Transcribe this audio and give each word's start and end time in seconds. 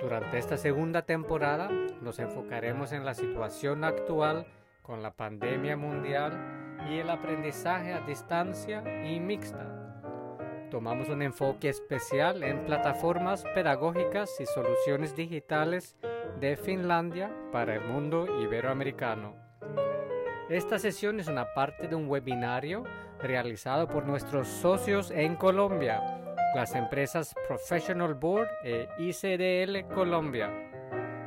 Durante 0.00 0.38
esta 0.38 0.56
segunda 0.56 1.02
temporada 1.02 1.70
nos 2.00 2.18
enfocaremos 2.18 2.92
en 2.92 3.04
la 3.04 3.14
situación 3.14 3.84
actual 3.84 4.46
con 4.82 5.02
la 5.02 5.12
pandemia 5.12 5.76
mundial 5.76 6.76
y 6.90 6.98
el 6.98 7.08
aprendizaje 7.08 7.92
a 7.92 8.00
distancia 8.00 8.82
y 9.04 9.18
mixta. 9.20 9.84
Tomamos 10.70 11.08
un 11.08 11.22
enfoque 11.22 11.68
especial 11.68 12.42
en 12.42 12.66
plataformas 12.66 13.44
pedagógicas 13.54 14.30
y 14.40 14.46
soluciones 14.46 15.14
digitales 15.14 15.96
de 16.40 16.56
Finlandia 16.56 17.30
para 17.52 17.76
el 17.76 17.82
mundo 17.82 18.26
iberoamericano. 18.42 19.36
Esta 20.50 20.78
sesión 20.78 21.20
es 21.20 21.28
una 21.28 21.54
parte 21.54 21.88
de 21.88 21.94
un 21.94 22.08
webinario 22.08 22.84
realizado 23.20 23.88
por 23.88 24.04
nuestros 24.04 24.48
socios 24.48 25.10
en 25.10 25.36
Colombia, 25.36 26.13
las 26.54 26.74
empresas 26.74 27.34
Professional 27.48 28.14
Board 28.14 28.48
e 28.62 28.88
ICDL 28.98 29.92
Colombia. 29.92 30.50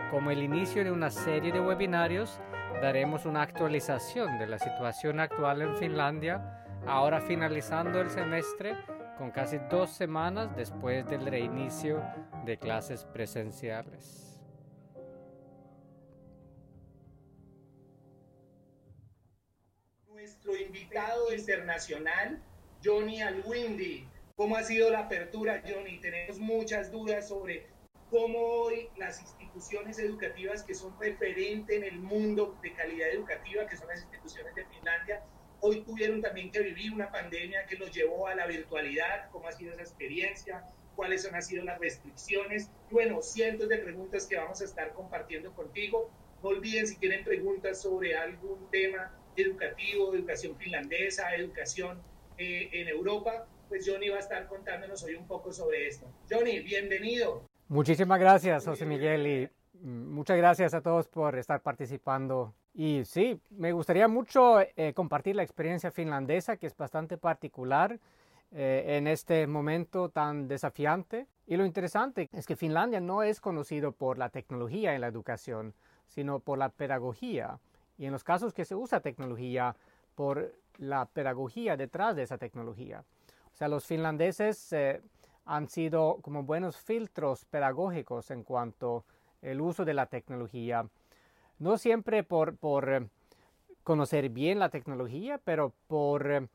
Como 0.09 0.31
el 0.31 0.41
inicio 0.41 0.83
de 0.83 0.91
una 0.91 1.09
serie 1.09 1.51
de 1.51 1.59
webinarios, 1.59 2.39
daremos 2.81 3.25
una 3.25 3.41
actualización 3.41 4.39
de 4.39 4.47
la 4.47 4.57
situación 4.57 5.19
actual 5.19 5.61
en 5.61 5.75
Finlandia, 5.75 6.65
ahora 6.85 7.19
finalizando 7.19 7.99
el 7.99 8.09
semestre 8.09 8.77
con 9.17 9.31
casi 9.31 9.57
dos 9.69 9.89
semanas 9.89 10.55
después 10.55 11.05
del 11.07 11.25
reinicio 11.25 12.01
de 12.45 12.57
clases 12.57 13.03
presenciales. 13.05 14.27
nuestro 20.13 20.57
invitado 20.57 21.33
internacional, 21.33 22.41
Johnny 22.83 23.21
Alwindi. 23.21 24.05
¿Cómo 24.37 24.55
ha 24.55 24.61
sido 24.61 24.91
la 24.91 24.99
apertura, 24.99 25.63
Johnny? 25.67 25.99
Tenemos 25.99 26.37
muchas 26.37 26.91
dudas 26.91 27.27
sobre 27.27 27.65
cómo 28.11 28.37
hoy 28.37 28.87
las 28.95 29.19
instituciones 29.19 29.97
educativas 29.97 30.61
que 30.61 30.75
son 30.75 30.93
referente 30.99 31.75
en 31.75 31.83
el 31.83 31.97
mundo 31.97 32.55
de 32.61 32.71
calidad 32.73 33.09
educativa, 33.09 33.65
que 33.65 33.75
son 33.75 33.87
las 33.87 33.99
instituciones 33.99 34.53
de 34.53 34.63
Finlandia, 34.65 35.23
hoy 35.59 35.81
tuvieron 35.81 36.21
también 36.21 36.51
que 36.51 36.59
vivir 36.59 36.93
una 36.93 37.11
pandemia 37.11 37.65
que 37.65 37.77
los 37.77 37.91
llevó 37.91 38.27
a 38.27 38.35
la 38.35 38.45
virtualidad, 38.45 39.27
cómo 39.31 39.47
ha 39.47 39.53
sido 39.53 39.73
esa 39.73 39.81
experiencia, 39.81 40.63
cuáles 40.95 41.25
han 41.25 41.41
sido 41.41 41.65
las 41.65 41.79
restricciones, 41.79 42.69
bueno, 42.91 43.23
cientos 43.23 43.67
de 43.69 43.79
preguntas 43.79 44.27
que 44.27 44.37
vamos 44.37 44.61
a 44.61 44.65
estar 44.65 44.93
compartiendo 44.93 45.51
contigo. 45.55 46.11
No 46.43 46.49
olviden 46.49 46.85
si 46.85 46.95
tienen 46.97 47.23
preguntas 47.23 47.81
sobre 47.81 48.15
algún 48.15 48.69
tema 48.69 49.19
educativo, 49.35 50.13
educación 50.13 50.55
finlandesa, 50.57 51.33
educación 51.33 52.03
eh, 52.37 52.69
en 52.71 52.87
Europa, 52.87 53.47
pues 53.67 53.89
Johnny 53.89 54.09
va 54.09 54.17
a 54.17 54.19
estar 54.19 54.47
contándonos 54.47 55.03
hoy 55.03 55.15
un 55.15 55.27
poco 55.27 55.51
sobre 55.51 55.87
esto. 55.87 56.07
Johnny, 56.29 56.59
bienvenido. 56.59 57.43
Muchísimas 57.67 58.19
gracias, 58.19 58.65
José 58.65 58.85
Miguel, 58.85 59.27
y 59.27 59.49
muchas 59.81 60.37
gracias 60.37 60.73
a 60.73 60.81
todos 60.81 61.07
por 61.07 61.37
estar 61.37 61.61
participando. 61.61 62.53
Y 62.73 63.03
sí, 63.05 63.39
me 63.49 63.71
gustaría 63.71 64.07
mucho 64.07 64.59
eh, 64.61 64.93
compartir 64.93 65.35
la 65.35 65.43
experiencia 65.43 65.91
finlandesa, 65.91 66.57
que 66.57 66.67
es 66.67 66.77
bastante 66.77 67.17
particular 67.17 67.99
eh, 68.51 68.97
en 68.97 69.07
este 69.07 69.47
momento 69.47 70.09
tan 70.09 70.47
desafiante. 70.47 71.27
Y 71.45 71.57
lo 71.57 71.65
interesante 71.65 72.29
es 72.31 72.45
que 72.45 72.55
Finlandia 72.55 73.01
no 73.01 73.23
es 73.23 73.41
conocido 73.41 73.91
por 73.91 74.17
la 74.17 74.29
tecnología 74.29 74.95
en 74.95 75.01
la 75.01 75.07
educación, 75.07 75.73
sino 76.07 76.39
por 76.39 76.57
la 76.57 76.69
pedagogía 76.69 77.59
y 77.97 78.05
en 78.05 78.11
los 78.11 78.23
casos 78.23 78.53
que 78.53 78.65
se 78.65 78.75
usa 78.75 78.99
tecnología 79.01 79.75
por 80.15 80.53
la 80.77 81.05
pedagogía 81.05 81.75
detrás 81.75 82.15
de 82.15 82.23
esa 82.23 82.37
tecnología. 82.37 83.03
Sea, 83.57 83.69
los 83.69 83.87
finlandeses 83.87 84.71
eh, 84.71 85.01
han 85.45 85.67
sido 85.67 86.19
como 86.21 86.43
buenos 86.43 86.77
filtros 86.77 87.43
pedagógicos 87.45 88.29
en 88.29 88.43
cuanto 88.43 89.05
al 89.41 89.59
uso 89.59 89.83
de 89.83 89.95
la 89.95 90.05
tecnología. 90.05 90.87
No 91.57 91.79
siempre 91.79 92.21
por, 92.21 92.55
por 92.55 92.87
eh, 92.87 93.09
conocer 93.81 94.29
bien 94.29 94.59
la 94.59 94.69
tecnología, 94.69 95.39
pero 95.43 95.73
por 95.87 96.31
eh, 96.31 96.47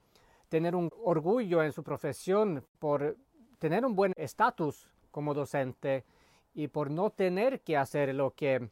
tener 0.48 0.76
un 0.76 0.92
orgullo 1.02 1.64
en 1.64 1.72
su 1.72 1.82
profesión, 1.82 2.64
por 2.78 3.16
tener 3.58 3.84
un 3.84 3.96
buen 3.96 4.12
estatus 4.14 4.88
como 5.10 5.34
docente 5.34 6.04
y 6.54 6.68
por 6.68 6.88
no 6.88 7.10
tener 7.10 7.62
que 7.62 7.76
hacer 7.76 8.14
lo 8.14 8.30
que 8.30 8.70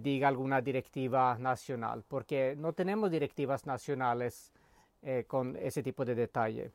diga 0.00 0.26
alguna 0.26 0.60
directiva 0.60 1.38
nacional, 1.38 2.04
porque 2.08 2.56
no 2.58 2.72
tenemos 2.72 3.12
directivas 3.12 3.64
nacionales 3.64 4.52
con 5.28 5.56
ese 5.56 5.84
tipo 5.84 6.04
de 6.04 6.16
detalle. 6.16 6.72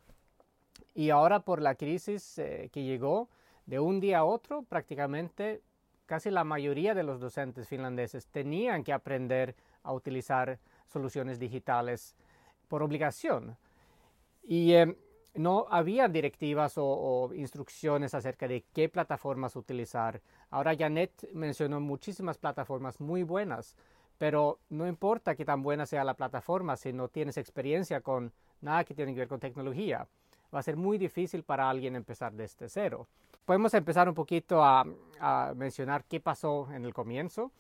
Y 0.98 1.12
ahora 1.12 1.42
por 1.42 1.62
la 1.62 1.76
crisis 1.76 2.40
eh, 2.40 2.72
que 2.74 2.82
llegó, 2.82 3.30
de 3.68 3.80
un 3.80 4.00
día 4.00 4.18
a 4.18 4.26
otro, 4.26 4.64
prácticamente 4.64 5.62
casi 6.08 6.32
la 6.32 6.44
mayoría 6.44 6.96
de 6.96 7.04
los 7.04 7.20
docentes 7.20 7.68
finlandeses 7.68 8.26
tenían 8.26 8.84
que 8.84 8.94
aprender 8.94 9.56
a 9.84 9.94
utilizar 9.94 10.58
soluciones 10.88 11.38
digitales 11.38 12.16
por 12.68 12.82
obligación. 12.82 13.56
Y 14.42 14.74
no 15.36 15.68
había 15.70 16.08
directivas 16.08 16.74
o, 16.78 17.30
instrucciones 17.36 18.16
acerca 18.16 18.48
de 18.48 18.66
qué 18.74 18.90
plataformas 18.90 19.56
utilizar. 19.56 20.20
Ahora 20.50 20.76
Janet 20.76 21.30
mencionó 21.32 21.80
muchísimas 21.80 22.40
plataformas 22.40 23.00
muy 23.00 23.22
buenas, 23.22 23.76
pero 24.18 24.62
no 24.70 24.88
importa 24.88 25.36
qué 25.36 25.46
tan 25.46 25.62
buena 25.62 25.86
sea 25.86 26.04
la 26.04 26.16
plataforma 26.16 26.76
si 26.76 26.92
no 26.92 27.08
tienes 27.08 27.38
experiencia 27.38 28.02
con 28.02 28.34
nada 28.62 28.84
que 28.84 28.96
tiene 28.96 29.14
que 29.14 29.20
ver 29.20 29.28
con 29.28 29.40
tecnología. 29.40 30.08
Va 30.54 30.60
a 30.60 30.64
ser 30.64 30.78
muy 30.78 30.98
difícil 30.98 31.44
para 31.44 31.70
alguien 31.70 31.96
empezar 31.96 32.34
desde 32.34 32.70
cero. 32.70 33.08
Podemos 33.46 33.74
empezar 33.74 34.08
un 34.08 34.16
poquito 34.16 34.64
a, 34.64 34.86
mencionar 35.56 36.04
qué 36.06 36.20
pasó 36.20 36.68
en 36.72 36.86
el 36.86 36.94
comienzo 36.94 37.52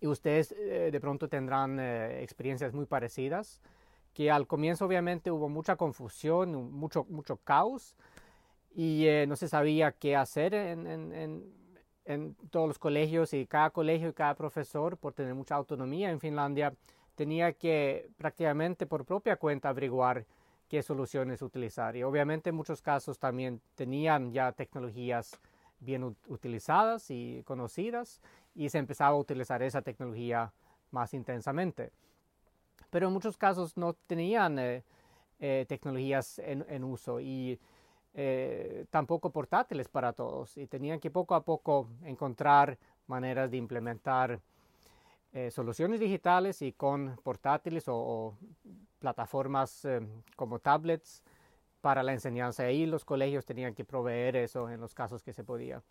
y 0.00 0.06
ustedes 0.06 0.52
eh, 0.52 0.90
de 0.92 1.00
pronto 1.00 1.28
tendrán 1.28 1.78
eh, 1.80 2.22
experiencias 2.22 2.72
muy 2.72 2.86
parecidas 2.86 3.60
que 4.14 4.30
al 4.30 4.46
comienzo 4.46 4.86
obviamente 4.86 5.30
hubo 5.30 5.48
mucha 5.48 5.76
confusión, 5.76 6.72
mucho, 6.72 7.06
mucho 7.08 7.36
caos 7.38 7.96
y 8.74 9.06
eh, 9.06 9.26
no 9.26 9.36
se 9.36 9.48
sabía 9.48 9.92
qué 9.92 10.16
hacer 10.16 10.54
en, 10.54 10.86
en, 10.86 11.44
en, 12.04 12.34
todos 12.50 12.68
los 12.68 12.78
colegios 12.78 13.32
y 13.34 13.46
cada 13.46 13.70
colegio 13.70 14.08
y 14.08 14.12
cada 14.12 14.34
profesor, 14.34 14.96
por 14.96 15.12
tener 15.12 15.34
mucha 15.34 15.54
autonomía 15.54 16.10
en 16.10 16.20
Finlandia, 16.20 16.74
tenía 17.14 17.52
que 17.52 18.10
prácticamente 18.16 18.86
por 18.86 19.04
propia 19.04 19.36
cuenta 19.36 19.68
averiguar 19.68 20.24
qué 20.70 20.82
soluciones 20.82 21.42
utilizar. 21.42 21.94
Y 21.96 22.02
obviamente 22.02 22.48
en 22.48 22.56
muchos 22.56 22.80
casos 22.80 23.18
también 23.18 23.60
tenían 23.74 24.32
ya 24.32 24.52
tecnologías 24.52 25.38
bien 25.80 26.16
utilizadas 26.28 27.10
y 27.10 27.42
conocidas 27.44 28.22
y 28.54 28.70
se 28.70 28.78
empezaba 28.78 29.10
a 29.10 29.18
utilizar 29.18 29.62
esa 29.62 29.82
tecnología 29.82 30.52
más 30.90 31.12
intensamente 31.12 31.92
pero 32.90 33.06
en 33.06 33.12
muchos 33.12 33.36
casos 33.36 33.76
no 33.76 33.94
tenían 33.94 34.58
eh, 34.58 34.84
eh, 35.38 35.64
tecnologías 35.68 36.38
en, 36.40 36.84
uso 36.84 37.20
y 37.20 37.58
eh, 38.12 38.84
tampoco 38.90 39.30
portátiles 39.30 39.88
para 39.88 40.12
todos 40.12 40.56
y 40.58 40.66
tenían 40.66 41.00
que 41.00 41.10
poco 41.10 41.34
a 41.34 41.44
poco 41.44 41.88
encontrar 42.04 42.76
maneras 43.06 43.50
de 43.50 43.56
implementar 43.56 44.40
soluciones 45.50 46.00
digitales 46.00 46.60
y 46.62 46.72
con 46.72 47.16
portátiles 47.22 47.84
o, 47.86 48.36
plataformas 48.98 49.86
como 50.36 50.58
tablets 50.58 51.22
para 51.80 52.02
la 52.02 52.12
enseñanza. 52.12 52.64
Ahí 52.64 52.86
los 52.86 53.04
colegios 53.04 53.44
tenían 53.44 53.74
que 53.74 53.84
proveer 53.84 54.36
eso 54.36 54.68
en 54.68 54.80
los 54.80 54.94
casos 54.94 55.22
que 55.22 55.32
se 55.32 55.44
podía. 55.44 55.82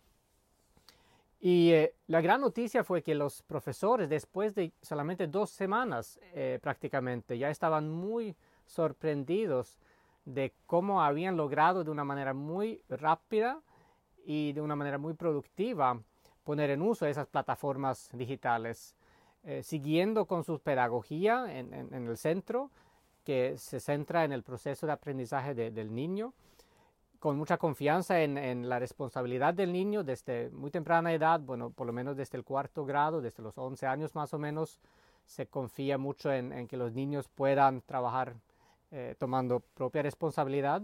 Y 1.40 1.70
eh, 1.72 1.94
la 2.06 2.20
gran 2.20 2.42
noticia 2.42 2.84
fue 2.84 3.02
que 3.02 3.14
los 3.14 3.42
profesores, 3.42 4.10
después 4.10 4.54
de 4.54 4.72
solamente 4.82 5.26
dos 5.26 5.48
semanas 5.50 6.20
eh, 6.34 6.58
prácticamente, 6.62 7.38
ya 7.38 7.48
estaban 7.48 7.88
muy 7.88 8.36
sorprendidos 8.66 9.78
de 10.26 10.52
cómo 10.66 11.02
habían 11.02 11.38
logrado 11.38 11.82
de 11.82 11.90
una 11.90 12.04
manera 12.04 12.34
muy 12.34 12.82
rápida 12.90 13.62
y 14.26 14.52
de 14.52 14.60
una 14.60 14.76
manera 14.76 14.98
muy 14.98 15.14
productiva 15.14 15.98
poner 16.44 16.70
en 16.70 16.82
uso 16.82 17.06
esas 17.06 17.26
plataformas 17.26 18.10
digitales, 18.12 18.94
eh, 19.42 19.62
siguiendo 19.62 20.26
con 20.26 20.44
su 20.44 20.58
pedagogía 20.58 21.46
en, 21.58 21.72
el 21.92 22.16
centro, 22.18 22.70
que 23.24 23.56
se 23.56 23.80
centra 23.80 24.24
en 24.24 24.32
el 24.32 24.42
proceso 24.42 24.86
de 24.86 24.92
aprendizaje 24.92 25.54
del 25.54 25.94
niño, 25.94 26.34
con 27.18 27.36
mucha 27.36 27.56
confianza 27.58 28.22
en, 28.22 28.68
la 28.68 28.78
responsabilidad 28.78 29.54
del 29.54 29.72
niño 29.72 30.04
desde 30.04 30.50
muy 30.50 30.70
temprana 30.70 31.12
edad, 31.12 31.40
bueno, 31.40 31.70
por 31.70 31.86
lo 31.86 31.92
menos 31.92 32.16
desde 32.16 32.36
el 32.36 32.44
cuarto 32.44 32.84
grado, 32.84 33.20
desde 33.20 33.42
los 33.42 33.56
11 33.56 33.86
años 33.86 34.14
más 34.14 34.32
o 34.34 34.38
menos, 34.38 34.80
se 35.24 35.46
confía 35.46 35.96
mucho 35.96 36.32
en, 36.32 36.66
que 36.66 36.76
los 36.76 36.92
niños 36.92 37.28
puedan 37.28 37.82
trabajar 37.82 38.34
eh, 38.90 39.14
tomando 39.18 39.60
propia 39.60 40.02
responsabilidad. 40.02 40.82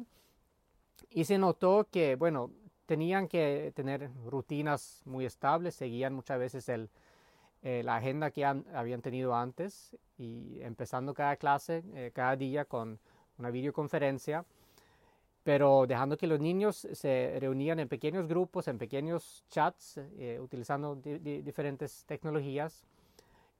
Y 1.10 1.24
se 1.24 1.36
notó 1.36 1.88
que, 1.90 2.16
bueno, 2.16 2.50
tenían 2.86 3.28
que 3.28 3.72
tener 3.74 4.10
rutinas 4.24 5.02
muy 5.04 5.26
estables, 5.26 5.74
seguían 5.74 6.14
muchas 6.14 6.38
veces 6.38 6.68
el, 6.68 6.90
eh, 7.68 7.82
la 7.82 7.96
agenda 7.96 8.30
que 8.30 8.44
habían 8.44 9.02
tenido 9.02 9.34
antes 9.34 9.96
y 10.18 10.60
empezando 10.62 11.12
cada 11.14 11.34
clase, 11.34 11.82
eh, 11.94 12.12
cada 12.14 12.36
día 12.36 12.64
con 12.64 13.00
una 13.38 13.50
videoconferencia, 13.50 14.44
pero 15.42 15.84
dejando 15.88 16.16
que 16.16 16.28
los 16.28 16.38
niños 16.38 16.86
se 16.92 17.36
reunían 17.40 17.80
en 17.80 17.88
pequeños 17.88 18.28
grupos, 18.28 18.68
en 18.68 18.78
pequeños 18.78 19.42
chats, 19.50 19.98
eh, 20.16 20.38
utilizando 20.40 20.94
diferentes 20.94 22.04
tecnologías 22.04 22.84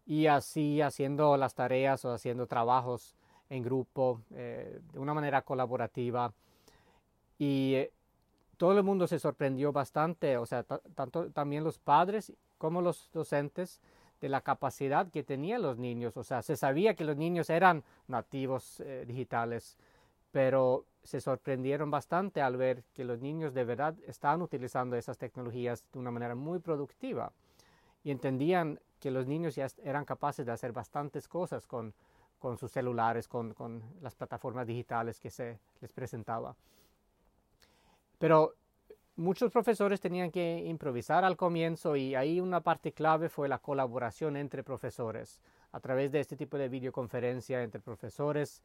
y 0.06 0.28
así 0.28 0.80
haciendo 0.80 1.36
las 1.36 1.56
tareas 1.56 2.04
o 2.04 2.12
haciendo 2.12 2.46
trabajos 2.46 3.16
en 3.50 3.64
grupo 3.64 4.20
de 4.30 4.80
una 4.94 5.14
manera 5.14 5.42
colaborativa. 5.42 6.32
Y 7.40 7.88
todo 8.56 8.78
el 8.78 8.84
mundo 8.84 9.08
se 9.08 9.18
sorprendió 9.18 9.72
bastante, 9.72 10.36
o 10.36 10.46
sea, 10.46 10.62
tanto 10.62 11.28
también 11.32 11.64
los 11.64 11.80
padres 11.80 12.32
como 12.58 12.80
los 12.80 13.10
docentes, 13.12 13.80
de 14.20 14.28
la 14.28 14.40
capacidad 14.40 15.10
que 15.10 15.22
tenían 15.22 15.62
los 15.62 15.78
niños. 15.78 16.16
O 16.16 16.24
sea, 16.24 16.42
se 16.42 16.56
sabía 16.56 16.94
que 16.94 17.04
los 17.04 17.16
niños 17.16 17.50
eran 17.50 17.84
nativos 18.08 18.80
eh, 18.80 19.04
digitales, 19.06 19.76
pero 20.32 20.84
se 21.02 21.20
sorprendieron 21.20 21.90
bastante 21.90 22.42
al 22.42 22.56
ver 22.56 22.82
que 22.94 23.04
los 23.04 23.20
niños 23.20 23.54
de 23.54 23.64
verdad 23.64 23.94
estaban 24.06 24.42
utilizando 24.42 24.96
esas 24.96 25.18
tecnologías 25.18 25.84
de 25.92 25.98
una 25.98 26.10
manera 26.10 26.34
muy 26.34 26.58
productiva 26.58 27.32
y 28.02 28.10
entendían 28.10 28.80
que 29.00 29.10
los 29.10 29.26
niños 29.26 29.54
ya 29.54 29.66
eran 29.82 30.04
capaces 30.04 30.46
de 30.46 30.52
hacer 30.52 30.72
bastantes 30.72 31.28
cosas 31.28 31.66
con, 31.66 31.94
con 32.38 32.58
sus 32.58 32.72
celulares, 32.72 33.28
con, 33.28 33.54
con 33.54 33.82
las 34.00 34.14
plataformas 34.14 34.66
digitales 34.66 35.20
que 35.20 35.30
se 35.30 35.58
les 35.80 35.92
presentaba. 35.92 36.56
Pero 38.18 38.54
muchos 39.16 39.50
profesores 39.50 40.00
tenían 40.00 40.30
que 40.30 40.62
improvisar 40.66 41.24
al 41.24 41.36
comienzo 41.36 41.96
y 41.96 42.14
ahí 42.14 42.40
una 42.40 42.60
parte 42.60 42.92
clave 42.92 43.28
fue 43.28 43.48
la 43.48 43.58
colaboración 43.58 44.36
entre 44.36 44.62
profesores 44.62 45.40
a 45.72 45.80
través 45.80 46.12
de 46.12 46.20
este 46.20 46.36
tipo 46.36 46.58
de 46.58 46.68
videoconferencia 46.68 47.62
entre 47.62 47.80
profesores, 47.80 48.62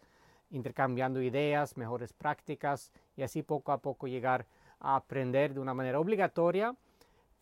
intercambiando 0.51 1.21
ideas, 1.21 1.77
mejores 1.77 2.13
prácticas 2.13 2.91
y 3.15 3.23
así 3.23 3.43
poco 3.43 3.71
a 3.71 3.79
poco 3.79 4.07
llegar 4.07 4.45
a 4.79 4.95
aprender 4.95 5.53
de 5.53 5.59
una 5.59 5.73
manera 5.73 5.99
obligatoria, 5.99 6.75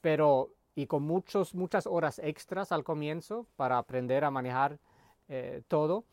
pero 0.02 0.52
y 0.76 0.88
con 0.88 1.04
muchos, 1.04 1.56
muchas 1.56 1.88
horas 1.88 2.20
extras 2.20 2.72
al 2.72 2.84
comienzo 2.84 3.46
para 3.58 3.78
aprender 3.78 4.24
a 4.24 4.32
manejar 4.32 4.80
eh, 5.28 5.62
todo. 5.68 6.06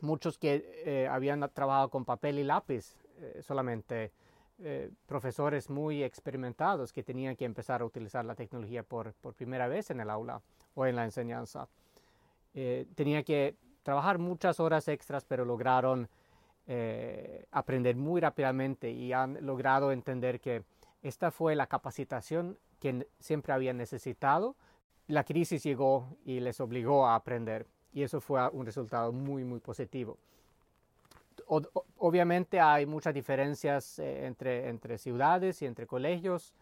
Muchos 0.00 0.38
que 0.38 0.82
eh, 0.84 1.08
habían 1.08 1.48
trabajado 1.54 1.88
con 1.88 2.04
papel 2.04 2.38
y 2.38 2.44
lápiz 2.44 2.96
eh, 3.18 3.40
solamente 3.42 4.12
eh, 4.58 4.90
profesores 5.04 5.68
muy 5.68 6.02
experimentados 6.02 6.90
que 6.90 7.02
tenían 7.02 7.36
que 7.36 7.44
empezar 7.44 7.82
a 7.82 7.84
utilizar 7.84 8.24
la 8.24 8.34
tecnología 8.34 8.82
por, 8.82 9.12
primera 9.36 9.68
vez 9.68 9.90
en 9.90 10.00
el 10.00 10.08
aula 10.08 10.40
o 10.74 10.86
en 10.86 10.96
la 10.96 11.04
enseñanza. 11.04 11.68
Eh, 12.54 12.86
tenían 12.94 13.22
que 13.22 13.54
trabajar 13.82 14.16
muchas 14.16 14.58
horas 14.58 14.88
extras, 14.88 15.26
pero 15.26 15.44
lograron 15.44 16.08
eh, 16.66 17.44
aprender 17.50 17.96
muy 17.96 18.20
rápidamente 18.20 18.90
y 18.90 19.12
han 19.12 19.44
logrado 19.44 19.92
entender 19.92 20.40
que 20.40 20.64
esta 21.02 21.30
fue 21.30 21.54
la 21.54 21.66
capacitación 21.66 22.58
que 22.80 23.06
siempre 23.20 23.52
habían 23.52 23.76
necesitado. 23.76 24.56
La 25.06 25.24
crisis 25.24 25.62
llegó 25.64 26.16
y 26.24 26.40
les 26.40 26.60
obligó 26.60 27.06
a 27.06 27.14
aprender 27.14 27.66
y 27.92 28.04
eso 28.04 28.22
fue 28.22 28.48
un 28.48 28.64
resultado 28.64 29.12
muy, 29.12 29.44
muy 29.44 29.60
positivo 29.60 30.16
obviamente 31.46 32.60
hay 32.60 32.86
muchas 32.86 33.14
diferencias 33.14 33.98
eh, 33.98 34.26
entre, 34.26 34.68
entre 34.68 34.98
ciudades 34.98 35.62
y 35.62 35.66
entre 35.66 35.86
colegios 35.86 36.54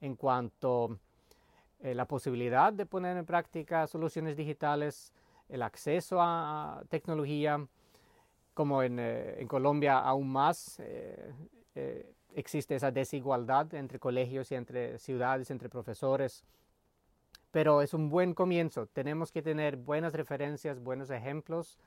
en 0.00 0.14
cuanto 0.16 0.98
a 1.82 1.88
eh, 1.88 1.94
la 1.94 2.06
posibilidad 2.06 2.72
de 2.72 2.86
poner 2.86 3.16
en 3.16 3.24
práctica 3.24 3.86
soluciones 3.86 4.36
digitales, 4.36 5.12
el 5.48 5.62
acceso 5.62 6.18
a, 6.20 6.82
tecnología, 6.88 7.66
como 8.54 8.82
eh, 8.82 9.40
en, 9.40 9.48
Colombia 9.48 9.98
aún 9.98 10.30
más 10.30 10.80
existe 12.34 12.74
esa 12.74 12.90
desigualdad 12.90 13.74
entre 13.74 13.98
colegios 13.98 14.50
y 14.50 14.54
entre 14.54 14.98
ciudades, 14.98 15.50
entre 15.50 15.68
profesores. 15.68 16.44
Pero 17.50 17.80
es 17.80 17.94
un 17.94 18.08
buen 18.10 18.34
comienzo. 18.34 18.86
Tenemos 18.86 19.30
que 19.30 19.42
tener 19.42 19.76
buenas 19.76 20.12
referencias, 20.14 20.80
buenos 20.80 21.10
ejemplos 21.10 21.78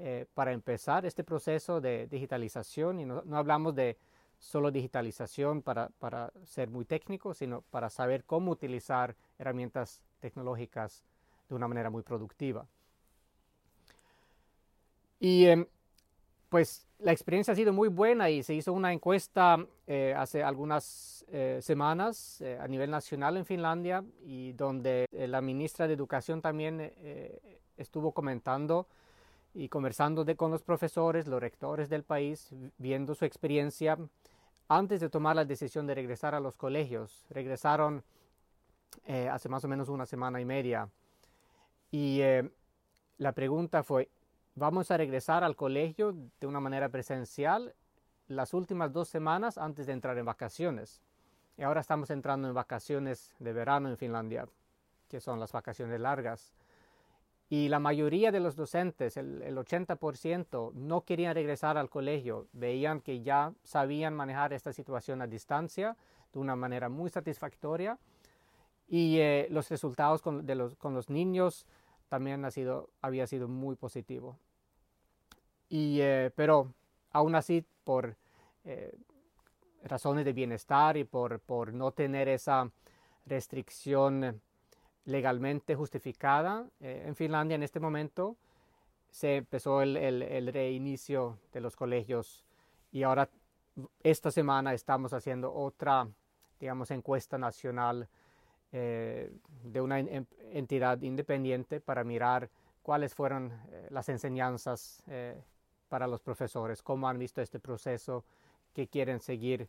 eh, 0.00 0.26
para 0.32 0.52
empezar 0.52 1.04
este 1.06 1.24
proceso 1.24 1.80
de 1.80 2.06
digitalización 2.06 3.00
y 3.00 3.04
no, 3.04 3.24
hablamos 3.32 3.74
de 3.74 3.96
solo 4.38 4.70
digitalización 4.70 5.60
para, 5.60 5.88
para, 5.98 6.32
ser 6.44 6.70
muy 6.70 6.84
técnico, 6.84 7.34
sino 7.34 7.62
para 7.62 7.90
saber 7.90 8.22
cómo 8.22 8.52
utilizar 8.52 9.16
herramientas 9.40 10.00
tecnológicas 10.20 11.02
de 11.48 11.56
una 11.56 11.66
manera 11.66 11.90
muy 11.90 12.04
productiva. 12.04 12.64
Y 15.18 15.46
em, 15.46 15.66
pues 16.48 16.86
la 17.00 17.10
experiencia 17.10 17.52
ha 17.52 17.56
sido 17.56 17.72
muy 17.72 17.88
buena 17.88 18.30
y 18.30 18.44
se 18.44 18.54
hizo 18.54 18.72
una 18.72 18.92
encuesta 18.92 19.66
eh, 19.88 20.14
hace 20.16 20.44
algunas 20.44 21.24
eh, 21.26 21.58
semanas 21.60 22.40
a 22.60 22.68
nivel 22.68 22.92
nacional 22.92 23.36
en 23.36 23.44
Finlandia 23.44 24.04
y 24.24 24.52
donde 24.52 25.06
la 25.10 25.40
ministra 25.40 25.88
de 25.88 25.94
Educación 25.94 26.40
también 26.40 26.92
estuvo 27.76 28.12
comentando 28.12 28.86
y 29.58 29.68
conversando 29.68 30.24
con 30.36 30.52
los 30.52 30.62
profesores, 30.62 31.26
los 31.26 31.40
rectores 31.40 31.88
del 31.88 32.04
país, 32.04 32.54
viendo 32.78 33.16
su 33.16 33.24
experiencia 33.24 33.98
antes 34.68 35.00
de 35.00 35.10
tomar 35.10 35.34
la 35.34 35.44
decisión 35.44 35.84
de 35.84 35.96
regresar 35.96 36.32
a 36.36 36.38
los 36.38 36.56
colegios. 36.56 37.26
Regresaron 37.28 38.04
eh, 39.04 39.28
hace 39.28 39.48
más 39.48 39.64
o 39.64 39.68
menos 39.68 39.88
una 39.88 40.06
semana 40.06 40.40
y 40.40 40.44
media. 40.44 40.88
Y 41.90 42.20
eh, 42.20 42.48
la 43.16 43.32
pregunta 43.32 43.82
fue, 43.82 44.08
¿vamos 44.54 44.92
a 44.92 44.96
regresar 44.96 45.42
al 45.42 45.56
colegio 45.56 46.14
de 46.38 46.46
una 46.46 46.60
manera 46.60 46.88
presencial 46.88 47.74
las 48.28 48.54
últimas 48.54 48.92
dos 48.92 49.08
semanas 49.08 49.58
antes 49.58 49.88
de 49.88 49.92
entrar 49.92 50.16
en 50.18 50.26
vacaciones? 50.26 51.02
Y 51.56 51.62
ahora 51.62 51.80
estamos 51.80 52.10
entrando 52.10 52.46
en 52.46 52.54
vacaciones 52.54 53.32
de 53.40 53.52
verano 53.52 53.88
en 53.88 53.96
Finlandia, 53.96 54.48
que 55.08 55.18
son 55.20 55.40
las 55.40 55.50
vacaciones 55.50 55.98
largas. 55.98 56.54
Y 57.50 57.68
la 57.68 57.78
mayoría 57.78 58.30
de 58.30 58.40
los 58.40 58.56
docentes, 58.56 59.16
el, 59.16 59.56
80%, 59.56 60.72
no 60.74 61.04
querían 61.04 61.34
regresar 61.34 61.78
al 61.78 61.88
colegio. 61.88 62.46
Veían 62.52 63.00
que 63.00 63.22
ya 63.22 63.54
sabían 63.64 64.14
manejar 64.14 64.52
esta 64.52 64.72
situación 64.72 65.22
a 65.22 65.26
distancia 65.26 65.96
de 66.32 66.38
una 66.38 66.56
manera 66.56 66.90
muy 66.90 67.08
satisfactoria. 67.08 67.98
Y 68.86 69.18
eh, 69.18 69.48
los 69.50 69.70
resultados 69.70 70.20
con, 70.20 70.46
los, 70.46 70.76
con, 70.76 70.94
los, 70.94 71.08
niños 71.08 71.66
también 72.08 72.44
ha 72.44 72.50
sido, 72.50 72.90
había 73.00 73.26
sido 73.26 73.48
muy 73.48 73.76
positivo. 73.76 74.36
Y, 75.70 76.00
eh, 76.00 76.30
pero 76.34 76.74
aún 77.12 77.34
así, 77.34 77.64
por 77.84 78.16
eh, 78.64 78.94
razones 79.84 80.26
de 80.26 80.34
bienestar 80.34 80.98
y 80.98 81.04
por, 81.04 81.40
por 81.40 81.72
no 81.72 81.92
tener 81.92 82.28
esa 82.28 82.70
restricción 83.24 84.40
legalmente 85.08 85.74
justificada. 85.74 86.66
Eh, 86.80 87.04
en 87.06 87.16
Finlandia 87.16 87.54
en 87.54 87.62
este 87.62 87.80
momento 87.80 88.36
se 89.10 89.36
empezó 89.36 89.80
el, 89.80 90.52
reinicio 90.52 91.38
de 91.50 91.62
los 91.62 91.76
colegios 91.76 92.44
y 92.92 93.04
ahora 93.04 93.28
esta 94.02 94.30
semana 94.30 94.74
estamos 94.74 95.14
haciendo 95.14 95.52
otra, 95.52 96.06
digamos, 96.60 96.90
encuesta 96.90 97.38
nacional 97.38 98.06
eh, 98.70 99.32
de 99.64 99.80
una 99.80 99.98
entidad 99.98 101.00
independiente 101.00 101.80
para 101.80 102.04
mirar 102.04 102.50
cuáles 102.82 103.14
fueron 103.14 103.50
eh, 103.70 103.86
las 103.90 104.10
enseñanzas 104.10 105.02
para 105.88 106.06
los 106.06 106.20
profesores, 106.20 106.82
cómo 106.82 107.08
han 107.08 107.18
visto 107.18 107.40
este 107.40 107.60
proceso 107.60 108.24
que 108.74 108.88
quieren 108.88 109.20
seguir 109.20 109.68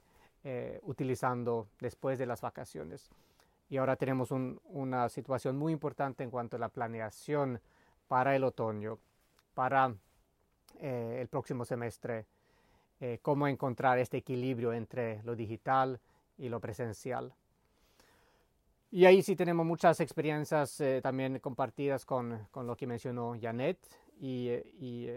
utilizando 0.83 1.67
después 1.79 2.17
de 2.19 2.25
las 2.25 2.41
vacaciones 2.41 3.09
y 3.69 3.77
ahora 3.77 3.95
tenemos 3.95 4.31
una 4.31 5.09
situación 5.09 5.55
muy 5.55 5.71
importante 5.71 6.23
en 6.23 6.31
cuanto 6.31 6.55
a 6.55 6.59
la 6.59 6.69
planeación 6.69 7.61
para 8.07 8.35
el 8.35 8.43
otoño, 8.43 8.97
para 9.53 9.93
eh, 10.79 11.19
el 11.21 11.27
próximo 11.27 11.63
semestre, 11.65 12.25
eh, 12.99 13.19
cómo 13.21 13.47
encontrar 13.47 13.99
este 13.99 14.17
equilibrio 14.17 14.73
entre 14.73 15.21
lo 15.23 15.35
digital 15.35 15.99
y 16.39 16.49
lo 16.49 16.59
presencial. 16.59 17.31
Y 18.91 19.05
ahí 19.05 19.21
sí 19.21 19.35
tenemos 19.35 19.67
muchas 19.67 19.99
experiencias 19.99 20.81
eh, 20.81 20.99
también 21.03 21.37
compartidas 21.37 22.05
con, 22.05 22.47
con, 22.49 22.65
lo 22.65 22.75
que 22.75 22.87
mencionó 22.87 23.35
Janet 23.39 23.77
y, 24.19 24.49
y 24.79 25.07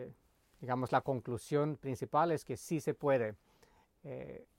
digamos 0.60 0.92
la 0.92 1.00
conclusión 1.00 1.78
principal 1.78 2.32
es 2.32 2.44
que 2.44 2.58
sí 2.58 2.80
se 2.80 2.92
puede 2.92 3.34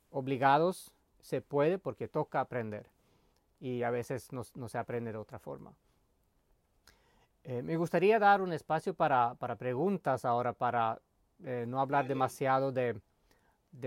obligados 0.09 0.93
se 1.21 1.41
puede 1.41 1.77
porque 1.77 2.07
toca 2.07 2.39
aprender 2.39 2.89
y 3.63 3.81
a 3.81 3.91
veces 3.91 4.27
no, 4.33 4.43
se 4.43 4.77
aprende 4.77 5.13
de 5.13 5.17
otra 5.17 5.39
forma. 5.39 5.73
Eh, 7.45 7.61
me 7.61 7.77
gustaría 7.77 8.19
dar 8.19 8.41
un 8.41 8.51
espacio 8.51 8.93
para, 8.93 9.35
preguntas 9.57 10.25
ahora, 10.25 10.51
para 10.51 10.99
eh, 11.45 11.63
no 11.65 11.79
hablar 11.79 12.05
demasiado 12.05 12.73
de, 12.73 12.99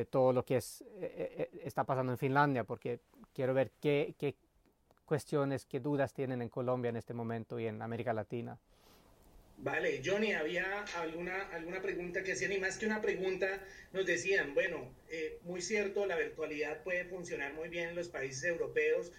todo 0.09 0.33
lo 0.33 0.45
que 0.47 0.57
es, 0.57 0.83
está 1.63 1.85
pasando 1.85 2.13
en 2.13 2.19
Finlandia, 2.19 2.65
porque 2.65 3.01
quiero 3.35 3.53
ver 3.53 3.71
qué, 3.79 4.15
qué 4.19 4.35
cuestiones, 5.05 5.67
qué 5.67 5.79
dudas 5.79 6.15
tienen 6.15 6.41
en 6.41 6.49
Colombia 6.49 6.89
en 6.89 6.97
este 6.97 7.13
momento 7.13 7.61
y 7.61 7.67
en 7.67 7.83
América 7.83 8.15
Latina. 8.15 8.59
Vale, 9.59 10.03
Johnny, 10.05 10.33
había 10.33 10.85
alguna, 10.97 11.49
alguna 11.49 11.81
pregunta 11.81 12.23
que 12.23 12.33
hacían 12.33 12.53
y 12.53 12.59
más 12.59 12.77
que 12.77 12.87
una 12.87 13.01
pregunta 13.01 13.47
nos 13.93 14.05
decían, 14.05 14.55
bueno, 14.55 14.91
eh, 15.11 15.39
muy 15.43 15.63
cierto, 15.63 16.05
la 16.05 16.17
virtualidad 16.17 16.83
puede 16.83 17.07
funcionar 17.07 17.55
muy 17.55 17.69
bien 17.69 17.91
en 17.91 17.97
los 17.97 18.09
países 18.09 18.45
europeos, 18.45 19.13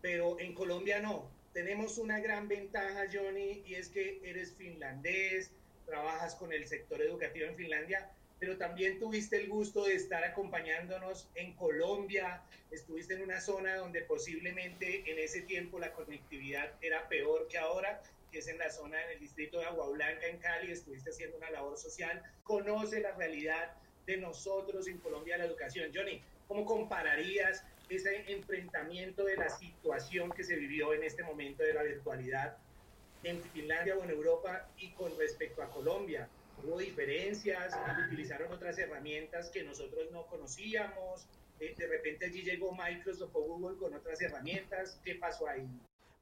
pero 0.00 0.38
en 0.40 0.54
Colombia 0.54 1.00
no. 1.00 1.30
Tenemos 1.52 1.98
una 1.98 2.20
gran 2.20 2.48
ventaja, 2.48 3.04
Johnny, 3.12 3.62
y 3.66 3.74
es 3.74 3.88
que 3.88 4.20
eres 4.22 4.54
finlandés, 4.54 5.50
trabajas 5.86 6.34
con 6.34 6.52
el 6.52 6.66
sector 6.66 7.00
educativo 7.00 7.46
en 7.46 7.56
Finlandia, 7.56 8.10
pero 8.38 8.56
también 8.56 8.98
tuviste 8.98 9.36
el 9.36 9.48
gusto 9.48 9.84
de 9.84 9.94
estar 9.94 10.22
acompañándonos 10.22 11.28
en 11.34 11.54
Colombia, 11.54 12.42
estuviste 12.70 13.14
en 13.14 13.22
una 13.22 13.40
zona 13.40 13.76
donde 13.76 14.02
posiblemente 14.02 15.10
en 15.10 15.18
ese 15.18 15.42
tiempo 15.42 15.78
la 15.78 15.92
conectividad 15.92 16.72
era 16.80 17.08
peor 17.08 17.48
que 17.48 17.58
ahora 17.58 18.00
que 18.30 18.38
es 18.38 18.48
en 18.48 18.58
la 18.58 18.70
zona, 18.70 19.02
en 19.04 19.12
el 19.12 19.20
distrito 19.20 19.58
de 19.58 19.66
Agua 19.66 19.88
Blanca, 19.88 20.26
en 20.26 20.38
Cali, 20.38 20.70
estuviste 20.70 21.10
haciendo 21.10 21.38
una 21.38 21.50
labor 21.50 21.78
social, 21.78 22.22
conoce 22.44 23.00
la 23.00 23.12
realidad 23.12 23.72
de 24.06 24.18
nosotros 24.18 24.86
en 24.86 24.98
Colombia 24.98 25.38
la 25.38 25.46
educación. 25.46 25.90
Johnny, 25.94 26.22
¿cómo 26.46 26.64
compararías 26.64 27.64
ese 27.88 28.30
enfrentamiento 28.32 29.24
de 29.24 29.36
la 29.36 29.48
situación 29.48 30.30
que 30.30 30.44
se 30.44 30.56
vivió 30.56 30.94
en 30.94 31.04
este 31.04 31.22
momento 31.22 31.62
de 31.62 31.74
la 31.74 31.82
virtualidad 31.82 32.58
en 33.22 33.42
Finlandia 33.42 33.96
o 33.96 34.04
en 34.04 34.10
Europa 34.10 34.68
y 34.76 34.92
con 34.92 35.16
respecto 35.18 35.62
a 35.62 35.70
Colombia? 35.70 36.28
¿Hubo 36.62 36.78
diferencias? 36.78 37.74
¿Utilizaron 38.06 38.52
otras 38.52 38.78
herramientas 38.78 39.50
que 39.50 39.62
nosotros 39.62 40.10
no 40.10 40.26
conocíamos? 40.26 41.26
Eh, 41.60 41.74
de 41.76 41.86
repente 41.86 42.26
allí 42.26 42.42
llegó 42.42 42.74
Microsoft 42.74 43.34
o 43.34 43.40
Google 43.40 43.78
con 43.78 43.94
otras 43.94 44.20
herramientas. 44.20 45.00
¿Qué 45.04 45.14
pasó 45.14 45.48
ahí? 45.48 45.68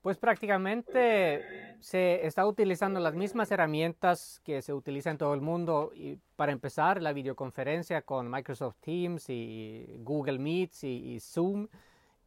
Pues 0.03 0.19
prácticamente 0.19 1.77
se 1.81 2.25
está 2.27 2.47
utilizando 2.47 3.01
las 3.01 3.15
mismas 3.15 3.51
herramientas 3.51 4.41
que 4.45 4.63
se 4.63 4.73
utilizan 4.73 5.13
en 5.13 5.19
todo 5.19 5.35
el 5.35 5.41
mundo. 5.41 5.93
Para 6.37 6.53
empezar, 6.53 7.03
la 7.03 7.13
videoconferencia 7.13 8.03
con 8.03 8.31
Microsoft 8.31 8.77
Teams 8.81 9.29
y 9.29 9.97
Google 10.05 10.39
Meets 10.39 10.85
y, 10.85 11.19
Zoom. 11.21 11.67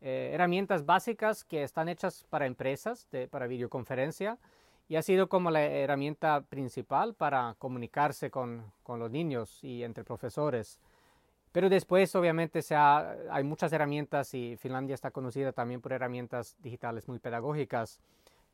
Eh, 0.01 0.31
herramientas 0.33 0.85
básicas 0.85 1.43
que 1.43 1.63
están 1.63 1.89
hechas 1.89 2.25
para 2.29 2.45
empresas, 2.45 3.07
para 3.29 3.47
videoconferencia. 3.47 4.37
Y 4.89 4.95
ha 4.95 5.01
sido 5.01 5.29
como 5.29 5.51
la 5.51 5.63
herramienta 5.63 6.41
principal 6.41 7.13
para 7.13 7.55
comunicarse 7.59 8.29
con 8.29 8.73
los 8.87 9.11
niños 9.11 9.63
y 9.63 9.83
entre 9.83 10.03
profesores. 10.03 10.79
Pero 11.51 11.69
después, 11.69 12.13
obviamente, 12.15 12.61
se 12.61 12.75
hay 12.75 13.43
muchas 13.43 13.73
herramientas 13.73 14.33
y 14.33 14.55
Finlandia 14.57 14.93
está 14.93 15.09
conocida 15.11 15.51
también 15.51 15.81
por 15.81 15.93
herramientas 15.93 16.55
digitales 16.61 17.07
muy 17.07 17.19
pedagógicas 17.19 17.99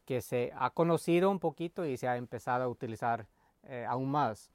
que 0.06 0.22
se 0.22 0.54
ha 0.56 0.70
conocido 0.70 1.30
un 1.30 1.40
poquito 1.40 1.86
y 1.86 1.98
se 1.98 2.08
ha 2.08 2.16
empezado 2.16 2.64
a 2.64 2.68
utilizar 2.68 3.26
eh, 3.64 3.86
aún 3.88 4.12
más. 4.12 4.52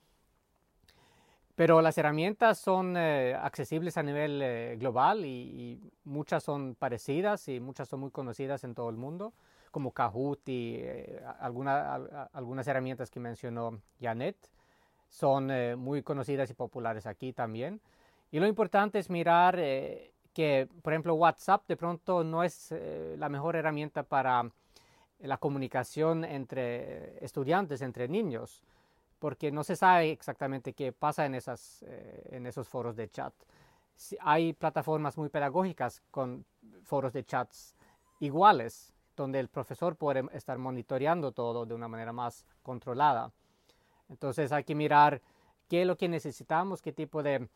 Pero 1.54 1.82
las 1.82 1.98
herramientas 1.98 2.58
son 2.58 2.96
eh, 2.96 3.34
accesibles 3.34 3.98
a 3.98 4.02
nivel 4.02 4.40
eh, 4.42 4.76
global 4.78 5.26
y, 5.26 5.92
muchas 6.04 6.42
son 6.42 6.74
parecidas 6.74 7.46
y 7.48 7.60
muchas 7.60 7.88
son 7.88 8.00
muy 8.00 8.10
conocidas 8.10 8.64
en 8.64 8.74
todo 8.74 8.88
el 8.88 8.96
mundo, 8.96 9.34
como 9.70 9.92
Kahoot 9.92 10.48
y 10.48 10.82
algunas 11.38 12.66
herramientas 12.66 13.10
que 13.10 13.20
mencionó 13.20 13.80
Janet 14.00 14.36
son 15.08 15.52
muy 15.78 16.02
conocidas 16.02 16.50
y 16.50 16.54
populares 16.54 17.06
aquí 17.06 17.32
también. 17.32 17.80
Y 18.30 18.38
lo 18.38 18.46
importante 18.46 18.98
es 18.98 19.10
mirar 19.10 19.58
eh, 19.58 20.12
que, 20.32 20.68
por 20.82 20.92
ejemplo, 20.92 21.14
WhatsApp 21.14 21.66
de 21.66 21.76
pronto 21.76 22.22
no 22.22 22.44
es 22.44 22.70
eh, 22.72 23.16
la 23.18 23.28
mejor 23.28 23.56
herramienta 23.56 24.02
para 24.02 24.50
la 25.18 25.36
comunicación 25.36 26.24
entre 26.24 27.22
estudiantes, 27.24 27.82
entre 27.82 28.08
niños, 28.08 28.62
porque 29.18 29.50
no 29.50 29.64
se 29.64 29.76
sabe 29.76 30.10
exactamente 30.10 30.72
qué 30.72 30.92
pasa 30.92 31.26
en, 31.26 31.34
esas, 31.34 31.84
eh, 31.86 32.28
en 32.30 32.46
esos 32.46 32.68
foros 32.68 32.96
de 32.96 33.10
chat. 33.10 33.34
hay 34.20 34.54
plataformas 34.54 35.18
muy 35.18 35.28
pedagógicas 35.28 36.02
con 36.10 36.46
foros 36.84 37.12
de 37.12 37.24
chats 37.24 37.76
iguales, 38.20 38.94
donde 39.16 39.40
el 39.40 39.48
profesor 39.48 39.96
puede 39.96 40.24
estar 40.32 40.56
monitoreando 40.56 41.32
todo 41.32 41.66
de 41.66 41.74
una 41.74 41.88
manera 41.88 42.12
más 42.12 42.46
controlada. 42.62 43.32
Entonces 44.08 44.52
hay 44.52 44.64
que 44.64 44.74
mirar 44.74 45.20
qué 45.68 45.82
es 45.82 45.86
lo 45.86 45.96
que 45.96 46.08
necesitamos, 46.08 46.80
qué 46.80 46.92
tipo 46.92 47.22
de 47.22 47.48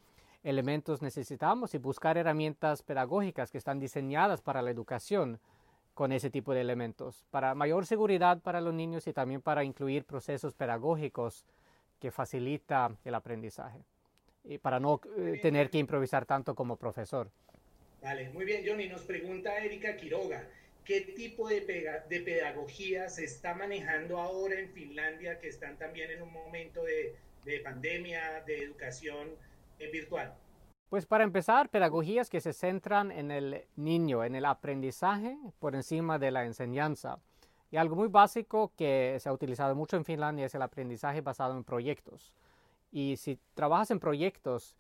elementos 0.44 1.02
necesitamos 1.02 1.74
y 1.74 1.78
buscar 1.78 2.18
herramientas 2.18 2.82
pedagógicas 2.82 3.50
que 3.50 3.58
están 3.58 3.80
diseñadas 3.80 4.42
para 4.42 4.62
la 4.62 4.70
educación 4.70 5.40
con 5.94 6.12
ese 6.12 6.28
tipo 6.28 6.52
de 6.52 6.60
elementos, 6.60 7.24
para 7.30 7.54
mayor 7.54 7.86
seguridad 7.86 8.40
para 8.40 8.60
los 8.60 8.74
niños 8.74 9.06
y 9.06 9.12
también 9.12 9.40
para 9.40 9.64
incluir 9.64 10.04
procesos 10.04 10.52
pedagógicos 10.52 11.44
que 12.00 12.10
facilita 12.10 12.94
el 13.04 13.14
aprendizaje 13.14 13.80
y 14.44 14.58
para 14.58 14.78
no 14.78 15.00
eh, 15.16 15.38
tener 15.40 15.70
que 15.70 15.78
improvisar 15.78 16.26
tanto 16.26 16.54
como 16.54 16.76
profesor. 16.76 17.30
Vale, 18.02 18.28
muy 18.30 18.44
bien, 18.44 18.62
Johnny. 18.66 18.88
Nos 18.88 19.02
pregunta 19.02 19.56
Erika 19.56 19.96
Quiroga, 19.96 20.46
¿qué 20.84 21.00
tipo 21.00 21.48
de, 21.48 21.60
de 21.60 22.20
pedagogía 22.20 23.08
se 23.08 23.24
está 23.24 23.54
manejando 23.54 24.20
ahora 24.20 24.60
en 24.60 24.68
Finlandia, 24.70 25.38
que 25.38 25.48
están 25.48 25.78
también 25.78 26.10
en 26.10 26.20
un 26.20 26.30
momento 26.30 26.84
de, 26.84 27.14
de 27.46 27.60
pandemia, 27.60 28.42
de 28.46 28.64
educación 28.64 29.30
virtual? 29.78 30.34
Pues 30.88 31.06
para 31.06 31.24
empezar, 31.24 31.70
pedagogías 31.70 32.30
que 32.30 32.40
se 32.40 32.52
centran 32.52 33.10
en 33.10 33.30
el 33.30 33.64
niño, 33.76 34.22
en 34.22 34.36
el 34.36 34.44
aprendizaje 34.44 35.36
por 35.58 35.74
encima 35.74 36.18
de 36.18 36.30
la 36.30 36.44
enseñanza. 36.44 37.18
Y 37.70 37.76
algo 37.76 37.96
muy 37.96 38.06
básico 38.06 38.70
que 38.76 39.16
se 39.18 39.28
ha 39.28 39.32
utilizado 39.32 39.74
mucho 39.74 39.96
en 39.96 40.04
Finlandia 40.04 40.46
es 40.46 40.54
el 40.54 40.62
aprendizaje 40.62 41.20
basado 41.20 41.56
en 41.56 41.64
proyectos. 41.64 42.32
Y 42.92 43.16
si 43.16 43.40
trabajas 43.54 43.90
en 43.90 43.98
proyectos, 43.98 44.76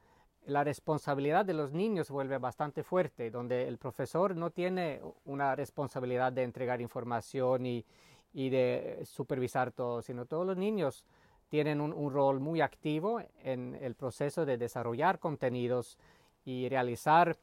la 0.46 0.62
responsabilidad 0.62 1.44
de 1.44 1.54
los 1.54 1.72
niños 1.72 2.10
vuelve 2.10 2.38
bastante 2.38 2.84
fuerte, 2.84 3.32
donde 3.32 3.66
el 3.66 3.78
profesor 3.78 4.36
no 4.36 4.50
tiene 4.50 5.00
una 5.24 5.56
responsabilidad 5.56 6.32
de 6.32 6.44
entregar 6.44 6.80
información 6.80 7.66
y, 7.66 7.84
y 8.32 8.50
de 8.50 9.00
supervisar 9.04 9.72
todo, 9.72 10.02
sino 10.02 10.26
todos 10.26 10.46
los 10.46 10.56
niños 10.56 11.04
tienen 11.48 11.80
un, 11.80 12.12
rol 12.12 12.40
muy 12.40 12.60
activo 12.60 13.20
en 13.42 13.78
el 13.80 13.94
proceso 13.94 14.44
de 14.44 14.56
desarrollar 14.56 15.18
contenidos 15.18 15.98
y 16.44 16.68
realizar 16.68 17.36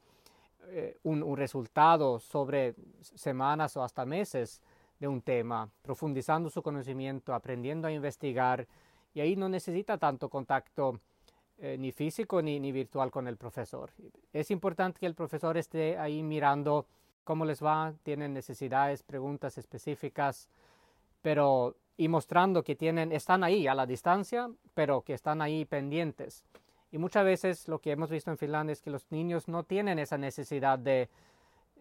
eh, 0.68 0.98
un, 1.02 1.36
resultado 1.36 2.18
sobre 2.18 2.74
semanas 3.00 3.76
o 3.76 3.82
hasta 3.82 4.04
meses 4.04 4.60
de 4.98 5.08
un 5.08 5.22
tema, 5.22 5.68
profundizando 5.82 6.50
su 6.50 6.62
conocimiento, 6.62 7.34
aprendiendo 7.34 7.88
a 7.88 7.92
investigar 7.92 8.66
y 9.14 9.20
ahí 9.20 9.36
no 9.36 9.48
necesita 9.48 9.98
tanto 9.98 10.28
contacto 10.28 11.00
eh, 11.58 11.76
ni 11.78 11.92
físico 11.92 12.40
ni, 12.42 12.60
ni 12.60 12.70
virtual 12.70 13.10
con 13.10 13.26
el 13.26 13.36
profesor. 13.36 13.90
Es 14.32 14.50
importante 14.50 15.00
que 15.00 15.06
el 15.06 15.14
profesor 15.14 15.56
esté 15.56 15.98
ahí 15.98 16.22
mirando 16.22 16.86
cómo 17.24 17.44
les 17.44 17.62
va, 17.62 17.94
tienen 18.02 18.34
necesidades, 18.34 19.02
preguntas 19.02 19.58
específicas, 19.58 20.48
pero 21.20 21.76
y 22.02 22.08
mostrando 22.08 22.64
que 22.64 22.74
tienen, 22.74 23.12
están 23.12 23.44
ahí 23.44 23.68
a 23.68 23.76
la 23.76 23.86
distancia, 23.86 24.50
pero 24.74 25.02
que 25.02 25.14
están 25.14 25.40
ahí 25.40 25.64
pendientes. 25.64 26.44
Y 26.90 26.98
muchas 26.98 27.24
veces 27.24 27.68
lo 27.68 27.78
que 27.78 27.92
hemos 27.92 28.10
visto 28.10 28.28
en 28.32 28.38
Finlandia 28.38 28.72
es 28.72 28.82
que 28.82 28.90
los 28.90 29.06
niños 29.12 29.46
no 29.46 29.62
tienen 29.62 30.00
esa 30.00 30.18
necesidad 30.18 30.80
de 30.80 31.08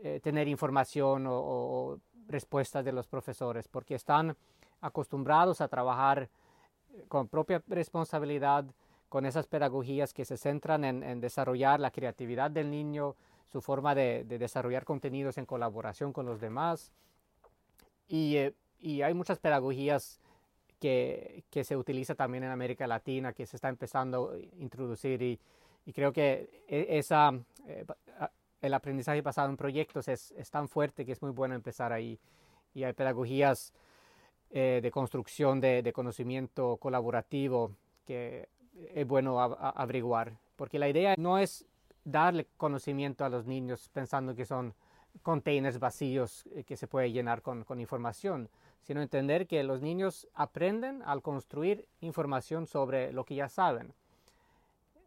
eh, 0.04 0.20
tener 0.22 0.48
información 0.48 1.26
o, 1.28 1.98
respuestas 2.28 2.86
de 2.86 2.92
los 2.92 3.08
profesores, 3.08 3.68
porque 3.68 3.96
están 3.96 4.38
acostumbrados 4.80 5.60
a 5.60 5.68
trabajar 5.68 6.30
eh, 6.94 7.04
con 7.08 7.28
propia 7.28 7.64
responsabilidad, 7.68 8.66
con 9.10 9.26
esas 9.26 9.48
pedagogías 9.48 10.14
que 10.14 10.24
se 10.24 10.38
centran 10.38 10.84
en, 10.86 11.20
desarrollar 11.20 11.80
la 11.80 11.90
creatividad 11.90 12.52
del 12.52 12.70
niño, 12.70 13.16
su 13.52 13.60
forma 13.60 13.96
de, 13.96 14.24
desarrollar 14.24 14.86
contenidos 14.86 15.40
en 15.40 15.48
colaboración 15.48 16.14
con 16.14 16.28
los 16.28 16.40
demás. 16.40 16.92
Y 18.08 18.36
eh, 18.38 18.54
y 18.82 19.02
hay 19.02 19.14
muchas 19.14 19.40
pedagogías 19.40 20.20
que, 20.80 21.44
que, 21.50 21.64
se 21.64 21.78
utiliza 21.78 22.16
también 22.16 22.44
en 22.44 22.52
América 22.52 22.88
Latina, 22.88 23.34
que 23.34 23.46
se 23.46 23.56
está 23.56 23.70
empezando 23.70 24.32
a 24.32 24.62
introducir 24.62 25.22
y, 25.22 25.40
y 25.86 25.94
creo 25.94 26.12
que 26.12 26.64
e, 26.68 26.98
esa, 26.98 27.32
eh, 27.68 27.86
el 28.62 28.74
aprendizaje 28.74 29.22
basado 29.22 29.50
en 29.50 29.58
proyectos 29.58 30.08
es, 30.08 30.32
es, 30.32 30.50
tan 30.50 30.68
fuerte 30.68 31.06
que 31.06 31.12
es 31.12 31.22
muy 31.22 31.32
bueno 31.32 31.54
empezar 31.54 31.94
ahí. 31.94 32.20
Y 32.74 32.84
hay 32.84 32.94
pedagogías 32.94 33.74
eh, 34.50 34.80
de 34.82 34.92
construcción 34.92 35.60
de, 35.60 35.84
de, 35.84 35.94
conocimiento 35.94 36.78
colaborativo 36.78 37.72
que 38.06 38.50
es 38.94 39.08
bueno 39.08 39.40
averiguar, 39.40 40.34
porque 40.56 40.80
la 40.80 40.90
idea 40.90 41.16
no 41.18 41.38
es 41.38 41.66
darle 42.04 42.48
conocimiento 42.58 43.24
a 43.24 43.30
los 43.30 43.46
niños 43.46 43.90
pensando 43.94 44.34
que 44.34 44.46
son 44.46 44.74
containers 45.22 45.80
vacíos 45.80 46.46
eh, 46.56 46.64
que 46.64 46.78
se 46.78 46.88
puede 46.88 47.12
llenar 47.12 47.42
con, 47.42 47.64
con, 47.64 47.80
información, 47.80 48.50
sino 48.82 49.02
entender 49.02 49.48
que 49.48 49.64
los 49.64 49.82
niños 49.82 50.28
aprenden 50.34 51.02
al 51.04 51.22
construir 51.22 51.88
información 52.00 52.68
sobre 52.68 53.14
lo 53.14 53.24
que 53.26 53.36
ya 53.36 53.50
saben. 53.50 53.94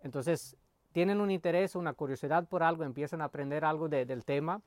Entonces, 0.02 0.56
tienen 0.92 1.20
un 1.20 1.30
interés, 1.30 1.74
una 1.74 1.92
curiosidad 1.92 2.46
por 2.46 2.62
algo, 2.62 2.84
empiezan 2.84 3.20
a 3.20 3.24
aprender 3.24 3.64
algo 3.64 3.88
del 3.88 4.24
tema 4.24 4.62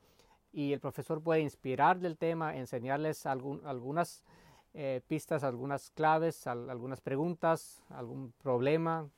y 0.52 0.72
el 0.72 0.80
profesor 0.80 1.22
puede 1.22 1.40
inspirar 1.40 2.00
del 2.00 2.16
tema, 2.16 2.56
enseñarles 2.56 3.24
algunas 3.26 4.24
eh, 4.74 5.00
pistas, 5.08 5.44
algunas 5.44 5.90
claves, 5.90 6.46
algunas 6.46 7.00
preguntas, 7.00 7.82
algún 7.88 8.32
problema 8.42 9.08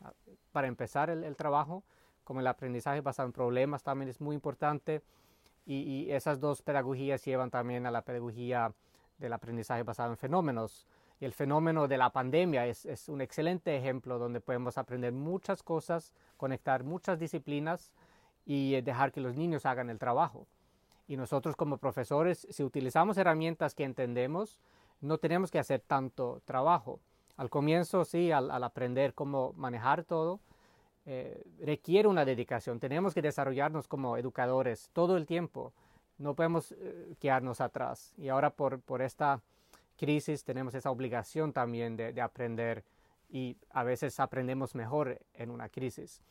para 0.53 0.69
empezar 0.69 1.11
el, 1.11 1.37
trabajo, 1.37 1.83
como 2.25 2.41
el 2.41 2.47
aprendizaje 2.47 3.01
basado 3.01 3.27
en 3.27 3.33
problemas 3.33 3.83
también 3.83 4.09
es 4.09 4.21
muy 4.21 4.35
importante 4.35 5.03
y, 5.67 6.11
esas 6.11 6.41
dos 6.41 6.63
pedagogías 6.63 7.25
llevan 7.25 7.51
también 7.51 7.87
a 7.87 7.91
la 7.91 8.03
pedagogía 8.03 8.73
del 9.21 9.33
aprendizaje 9.33 9.83
basado 9.83 10.11
en 10.11 10.17
fenómenos. 10.17 10.87
Y 11.21 11.27
el 11.27 11.33
fenómeno 11.33 11.87
de 11.87 11.99
la 11.99 12.11
pandemia 12.11 12.67
es, 12.67 13.09
un 13.09 13.21
excelente 13.21 13.77
ejemplo 13.77 14.19
donde 14.19 14.41
podemos 14.41 14.79
aprender 14.79 15.13
muchas 15.13 15.63
cosas, 15.63 16.15
conectar 16.39 16.83
muchas 16.83 17.19
disciplinas 17.19 17.93
y 18.47 18.75
eh, 18.75 18.83
dejar 18.83 19.13
que 19.13 19.21
los 19.21 19.37
niños 19.37 19.67
hagan 19.67 19.91
el 19.91 19.99
trabajo. 19.99 20.47
Y 21.07 21.19
nosotros 21.19 21.57
como 21.57 21.77
profesores, 21.77 22.47
si 22.51 22.65
utilizamos 22.65 23.19
herramientas 23.19 23.75
que 23.75 23.85
entendemos, 23.85 24.59
no 25.03 25.19
tenemos 25.19 25.51
que 25.51 25.59
hacer 25.59 25.81
tanto 25.81 26.41
trabajo. 26.47 27.01
Al 27.37 27.51
comienzo, 27.51 28.05
sí, 28.05 28.33
al, 28.33 28.51
aprender 28.65 29.13
cómo 29.13 29.53
manejar 29.57 30.05
todo, 30.05 30.41
eh, 31.05 31.43
requiere 31.61 32.09
una 32.09 32.25
dedicación. 32.25 32.81
Tenemos 32.81 33.13
que 33.13 33.23
desarrollarnos 33.23 33.89
como 33.89 34.17
educadores 34.17 34.89
todo 34.95 35.19
el 35.19 35.27
tiempo. 35.27 35.73
No 36.21 36.35
podemos 36.35 36.73
eh, 36.73 37.15
quedarnos 37.19 37.61
atrás. 37.61 38.13
Y 38.19 38.29
ahora 38.29 38.51
por, 38.51 38.81
por, 38.81 39.01
esta 39.01 39.41
crisis 39.97 40.45
tenemos 40.45 40.75
esa 40.75 40.91
obligación 40.91 41.53
también 41.53 41.97
de, 41.97 42.13
de 42.13 42.21
aprender 42.21 42.85
y 43.31 43.57
a 43.71 43.85
veces 43.85 44.21
aprendemos 44.21 44.75
mejor 44.75 45.19
en 45.35 45.51
una 45.51 45.69
crisis. 45.69 46.23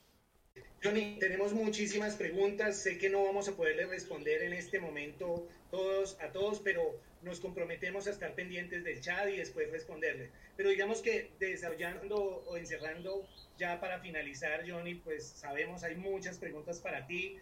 Johnny, 0.83 1.17
tenemos 1.19 1.53
muchísimas 1.53 2.15
preguntas. 2.15 2.77
Sé 2.77 2.97
que 2.97 3.09
no 3.09 3.23
vamos 3.23 3.49
a 3.49 3.53
poderle 3.53 3.85
responder 3.85 4.43
en 4.43 4.53
este 4.53 4.79
momento 4.79 5.47
todos 5.71 6.17
a 6.21 6.31
todos, 6.31 6.59
pero 6.59 6.99
nos 7.21 7.39
comprometemos 7.39 8.07
a 8.07 8.11
estar 8.11 8.33
pendientes 8.33 8.83
del 8.83 9.01
chat 9.01 9.27
y 9.29 9.37
después 9.37 9.69
responderle. 9.71 10.29
Pero 10.55 10.69
digamos 10.69 11.01
que 11.01 11.31
desarrollando 11.39 12.43
o 12.47 12.57
encerrando 12.57 13.27
ya 13.57 13.79
para 13.79 13.99
finalizar, 13.99 14.69
Johnny, 14.69 14.95
pues 14.95 15.27
sabemos 15.27 15.83
hay 15.83 15.95
muchas 15.95 16.37
preguntas 16.37 16.79
para 16.79 17.05
ti. 17.07 17.37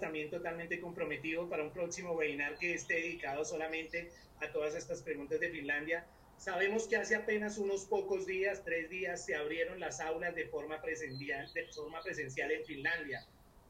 También 0.00 0.30
totalmente 0.30 0.80
comprometido 0.80 1.48
para 1.48 1.62
un 1.62 1.70
próximo 1.70 2.12
webinar 2.12 2.58
que 2.58 2.74
esté 2.74 2.94
dedicado 2.94 3.44
solamente 3.44 4.10
a 4.40 4.50
todas 4.50 4.74
estas 4.74 5.00
preguntas 5.02 5.38
de 5.38 5.48
Finlandia. 5.48 6.04
Sabemos 6.38 6.88
que 6.88 6.96
hace 6.96 7.14
apenas 7.14 7.56
unos 7.56 7.84
pocos 7.84 8.26
días, 8.26 8.64
tres 8.64 8.90
días, 8.90 9.24
se 9.24 9.36
abrieron 9.36 9.78
las 9.78 10.00
aulas 10.00 10.34
de 10.34 10.48
forma 10.48 10.82
presencial, 10.82 11.52
de 11.52 11.66
forma 11.66 12.02
presencial 12.02 12.50
en 12.50 12.64
Finlandia. 12.64 13.24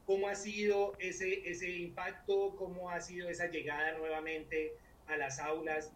¿Cómo 0.07 0.27
ha 0.27 0.35
sido 0.35 0.93
ese, 0.97 1.47
ese 1.47 1.69
impacto? 1.69 2.55
¿Cómo 2.55 2.89
ha 2.89 2.99
sido 2.99 3.29
esa 3.29 3.47
llegada 3.47 3.95
nuevamente 3.97 4.73
a 5.05 5.17
las 5.17 5.37
aulas? 5.39 5.91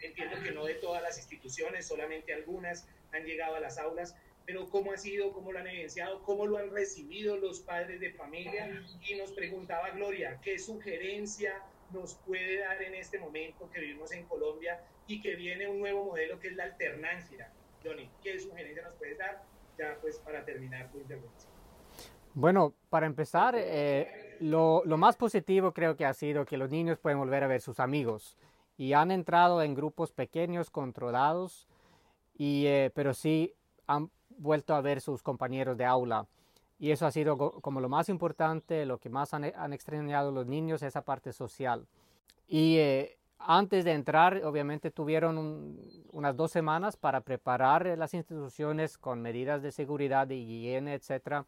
Entiendo 0.00 0.40
que 0.44 0.52
no 0.52 0.64
de 0.64 0.74
todas 0.74 1.02
las 1.02 1.18
instituciones, 1.18 1.88
solamente 1.88 2.32
algunas 2.32 2.86
han 3.12 3.24
llegado 3.24 3.56
a 3.56 3.60
las 3.60 3.78
aulas, 3.78 4.14
pero 4.50 4.68
¿cómo 4.68 4.90
ha 4.90 4.96
sido? 4.96 5.32
¿Cómo 5.32 5.52
lo 5.52 5.60
han 5.60 5.68
evidenciado? 5.68 6.24
¿Cómo 6.24 6.44
lo 6.44 6.58
han 6.58 6.70
recibido 6.70 7.36
los 7.36 7.60
padres 7.60 8.00
de 8.00 8.10
familia? 8.10 8.68
Y 9.08 9.14
nos 9.14 9.30
preguntaba 9.30 9.90
Gloria, 9.90 10.40
¿qué 10.42 10.58
sugerencia 10.58 11.62
nos 11.92 12.14
puede 12.14 12.58
dar 12.58 12.82
en 12.82 12.96
este 12.96 13.20
momento 13.20 13.70
que 13.70 13.80
vivimos 13.80 14.10
en 14.10 14.24
Colombia 14.26 14.82
y 15.06 15.20
que 15.20 15.36
viene 15.36 15.68
un 15.68 15.78
nuevo 15.78 16.04
modelo 16.04 16.40
que 16.40 16.48
es 16.48 16.56
la 16.56 16.64
alternancia. 16.64 17.52
Johnny, 17.84 18.10
¿qué 18.24 18.40
sugerencia 18.40 18.82
nos 18.82 18.94
puedes 18.94 19.18
dar 19.18 19.40
ya 19.78 19.96
pues 20.00 20.18
para 20.18 20.44
terminar 20.44 20.90
tu 20.90 20.98
intervención? 20.98 21.52
Bueno, 22.34 22.74
para 22.88 23.06
empezar, 23.06 23.54
eh, 23.56 24.36
lo, 24.40 24.82
lo, 24.84 24.96
más 24.96 25.16
positivo 25.16 25.72
creo 25.72 25.96
que 25.96 26.06
ha 26.06 26.14
sido 26.14 26.44
que 26.44 26.56
los 26.56 26.70
niños 26.70 26.98
pueden 26.98 27.20
volver 27.20 27.44
a 27.44 27.46
ver 27.46 27.60
sus 27.60 27.78
amigos 27.78 28.36
y 28.76 28.94
han 28.94 29.12
entrado 29.12 29.62
en 29.62 29.74
grupos 29.74 30.10
pequeños, 30.12 30.70
controlados, 30.70 31.68
y, 32.36 32.66
eh, 32.66 32.90
pero 32.94 33.14
sí 33.14 33.54
han 33.86 34.10
vuelto 34.38 34.74
a 34.74 34.80
ver 34.80 35.00
sus 35.00 35.22
compañeros 35.22 35.76
de 35.76 35.84
aula. 35.84 36.26
Y 36.78 36.92
eso 36.92 37.06
ha 37.06 37.10
sido 37.10 37.36
como 37.60 37.80
lo 37.80 37.88
más 37.88 38.08
importante, 38.08 38.86
lo 38.86 38.98
que 38.98 39.10
más 39.10 39.34
han, 39.34 39.44
extrañado 39.44 40.30
los 40.30 40.46
niños, 40.46 40.82
esa 40.82 41.02
parte 41.02 41.32
social. 41.32 41.86
Y 42.48 42.78
eh, 42.78 43.18
antes 43.38 43.84
de 43.84 43.92
entrar, 43.92 44.42
obviamente 44.44 44.90
tuvieron 44.90 45.78
unas 46.12 46.36
dos 46.36 46.50
semanas 46.50 46.96
para 46.96 47.20
preparar 47.20 47.86
las 47.98 48.14
instituciones 48.14 48.96
con 48.96 49.20
medidas 49.20 49.62
de 49.62 49.72
seguridad, 49.72 50.26
de 50.26 50.36
higiene, 50.36 50.94
etcétera, 50.94 51.44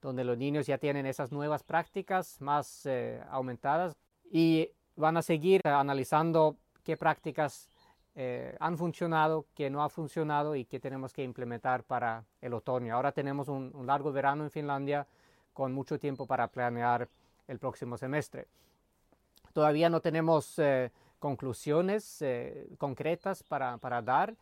donde 0.00 0.24
los 0.24 0.38
niños 0.38 0.66
ya 0.66 0.78
tienen 0.78 1.06
esas 1.06 1.30
nuevas 1.30 1.62
prácticas 1.62 2.40
más 2.40 2.86
eh, 2.86 3.22
aumentadas 3.30 3.96
y 4.30 4.70
van 4.96 5.16
a 5.16 5.22
seguir 5.22 5.60
analizando 5.66 6.56
qué 6.84 6.96
prácticas 6.96 7.68
eh, 8.14 8.56
han 8.60 8.76
funcionado, 8.76 9.46
qué 9.54 9.70
no 9.70 9.82
ha 9.82 9.88
funcionado 9.88 10.54
y 10.54 10.64
qué 10.64 10.80
tenemos 10.80 11.12
que 11.12 11.22
implementar 11.22 11.84
para 11.84 12.24
el 12.40 12.54
otoño. 12.54 12.94
Ahora 12.94 13.12
tenemos 13.12 13.48
un, 13.48 13.72
largo 13.86 14.12
verano 14.12 14.44
en 14.44 14.50
Finlandia 14.50 15.06
con 15.52 15.72
mucho 15.72 15.98
tiempo 15.98 16.26
para 16.26 16.48
planear 16.48 17.08
el 17.48 17.58
próximo 17.58 17.96
semestre. 17.96 18.46
Todavía 19.52 19.88
no 19.88 20.00
tenemos 20.00 20.58
eh, 20.58 20.90
conclusiones 21.20 22.22
eh, 22.22 22.66
concretas 22.78 23.44
para, 23.44 23.78
para 23.78 24.02
dar. 24.02 24.34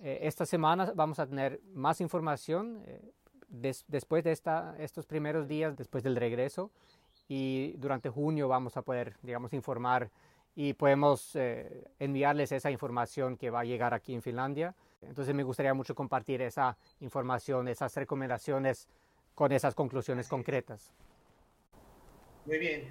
Eh, 0.00 0.20
esta 0.22 0.46
semana 0.46 0.90
vamos 0.94 1.18
a 1.18 1.26
tener 1.26 1.60
más 1.74 2.00
información 2.00 2.82
eh, 2.86 3.12
después 3.88 4.24
de 4.24 4.32
esta, 4.32 4.74
estos 4.78 5.04
primeros 5.04 5.46
días, 5.46 5.76
después 5.76 6.02
del 6.02 6.16
regreso. 6.16 6.70
Y 7.28 7.72
durante 7.78 8.08
junio 8.08 8.48
vamos 8.48 8.76
a 8.76 8.82
poder, 8.82 9.16
digamos, 9.22 9.52
informar 9.52 10.10
y 10.54 10.74
podemos 10.74 11.36
enviarles 11.98 12.52
esa 12.52 12.70
información 12.70 13.36
que 13.36 13.50
va 13.50 13.60
a 13.60 13.64
llegar 13.64 13.94
aquí 13.94 14.14
en 14.14 14.22
Finlandia. 14.22 14.74
Entonces 15.00 15.34
me 15.34 15.42
gustaría 15.42 15.74
mucho 15.74 15.94
compartir 15.94 16.42
esa 16.42 16.76
información, 17.00 17.68
esas 17.68 17.94
recomendaciones 17.96 18.88
con 19.34 19.52
esas 19.52 19.74
conclusiones 19.74 20.28
concretas. 20.28 20.92
Muy 22.44 22.58
bien. 22.58 22.88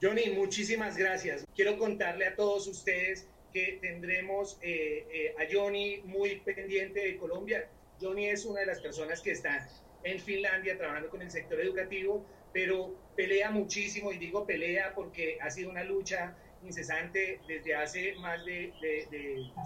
Johnny, 0.00 0.30
muchísimas 0.30 0.96
gracias. 0.96 1.44
Quiero 1.54 1.78
contarle 1.78 2.26
a 2.26 2.36
todos 2.36 2.66
ustedes 2.66 3.26
que 3.52 3.78
tendremos 3.80 4.58
eh, 4.62 5.06
eh, 5.10 5.34
a 5.38 5.46
Johnny 5.50 6.02
muy 6.04 6.40
pendiente 6.40 7.00
de 7.00 7.16
Colombia. 7.16 7.68
Johnny 8.00 8.26
es 8.26 8.44
una 8.44 8.60
de 8.60 8.66
las 8.66 8.80
personas 8.80 9.20
que 9.20 9.32
está 9.32 9.68
en 10.04 10.20
Finlandia 10.20 10.76
trabajando 10.76 11.10
con 11.10 11.22
el 11.22 11.30
sector 11.30 11.60
educativo, 11.60 12.24
pero 12.52 12.94
pelea 13.16 13.50
muchísimo, 13.50 14.12
y 14.12 14.18
digo 14.18 14.46
pelea 14.46 14.92
porque 14.94 15.38
ha 15.40 15.50
sido 15.50 15.70
una 15.70 15.82
lucha 15.82 16.36
incesante 16.62 17.40
desde 17.46 17.74
hace 17.74 18.14
más 18.16 18.44
de, 18.44 18.72